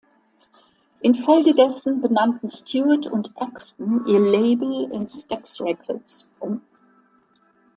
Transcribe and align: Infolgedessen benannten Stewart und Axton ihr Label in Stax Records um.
Infolgedessen 1.01 2.01
benannten 2.01 2.49
Stewart 2.49 3.05
und 3.05 3.37
Axton 3.39 4.07
ihr 4.07 4.19
Label 4.19 4.91
in 4.91 5.07
Stax 5.07 5.61
Records 5.61 6.27
um. 6.39 6.61